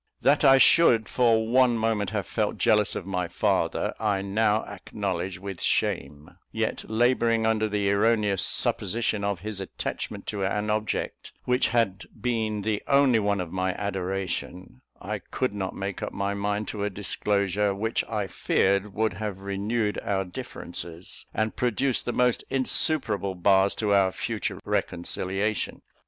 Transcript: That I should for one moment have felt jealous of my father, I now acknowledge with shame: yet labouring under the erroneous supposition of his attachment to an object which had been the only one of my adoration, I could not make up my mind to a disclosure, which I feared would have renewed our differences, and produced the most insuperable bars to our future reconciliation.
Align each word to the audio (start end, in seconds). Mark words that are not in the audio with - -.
That 0.21 0.43
I 0.43 0.57
should 0.57 1.07
for 1.07 1.45
one 1.47 1.77
moment 1.77 2.09
have 2.09 2.25
felt 2.25 2.57
jealous 2.57 2.95
of 2.95 3.05
my 3.05 3.27
father, 3.27 3.93
I 3.99 4.23
now 4.23 4.63
acknowledge 4.63 5.37
with 5.37 5.61
shame: 5.61 6.37
yet 6.51 6.89
labouring 6.89 7.45
under 7.45 7.69
the 7.69 7.87
erroneous 7.91 8.41
supposition 8.41 9.23
of 9.23 9.41
his 9.41 9.59
attachment 9.59 10.25
to 10.25 10.43
an 10.43 10.71
object 10.71 11.33
which 11.43 11.67
had 11.67 12.05
been 12.19 12.63
the 12.63 12.81
only 12.87 13.19
one 13.19 13.39
of 13.39 13.51
my 13.51 13.75
adoration, 13.75 14.81
I 14.99 15.19
could 15.19 15.53
not 15.53 15.75
make 15.75 16.01
up 16.01 16.13
my 16.13 16.33
mind 16.33 16.67
to 16.69 16.83
a 16.83 16.89
disclosure, 16.89 17.75
which 17.75 18.03
I 18.09 18.25
feared 18.25 18.95
would 18.95 19.13
have 19.13 19.41
renewed 19.41 19.99
our 20.03 20.25
differences, 20.25 21.27
and 21.31 21.55
produced 21.55 22.05
the 22.05 22.11
most 22.11 22.43
insuperable 22.49 23.35
bars 23.35 23.75
to 23.75 23.93
our 23.93 24.11
future 24.11 24.59
reconciliation. 24.65 25.83